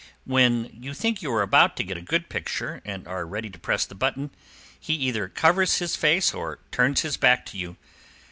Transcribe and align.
When 0.25 0.71
you 0.73 0.95
think 0.95 1.21
you 1.21 1.31
are 1.31 1.43
about 1.43 1.77
to 1.77 1.83
get 1.83 1.95
a 1.95 2.01
good 2.01 2.27
picture, 2.27 2.81
and 2.83 3.07
are 3.07 3.23
ready 3.23 3.51
to 3.51 3.59
press 3.59 3.85
the 3.85 3.93
button, 3.93 4.31
he 4.79 4.95
either 4.95 5.27
covers 5.27 5.77
his 5.77 5.95
face, 5.95 6.33
or 6.33 6.57
turns 6.71 7.01
his 7.01 7.17
back 7.17 7.45
to 7.45 7.57
you. 7.59 7.77